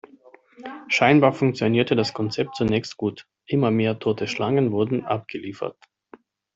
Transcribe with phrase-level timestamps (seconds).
[0.87, 5.77] Scheinbar funktionierte das Konzept zunächst gut: Immer mehr tote Schlangen wurden abgeliefert.